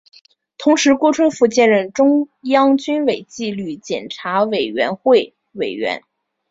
[0.57, 6.01] 同时郭春富兼任中央军委纪律检查委员会委员。